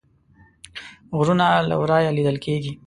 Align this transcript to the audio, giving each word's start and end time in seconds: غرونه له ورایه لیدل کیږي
غرونه 1.17 1.47
له 1.69 1.75
ورایه 1.81 2.11
لیدل 2.17 2.37
کیږي 2.45 2.71